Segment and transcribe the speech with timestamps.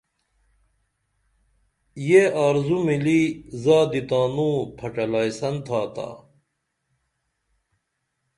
[2.07, 3.21] یہ آرزو مِلی
[3.63, 6.07] زادی تانوں پھڇلائی سن تھاتا